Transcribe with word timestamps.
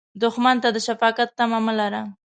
دښمن 0.21 0.55
ته 0.63 0.69
د 0.75 0.77
شفقت 0.87 1.29
تمه 1.37 1.59
مه 1.65 1.73
لره 1.79 2.01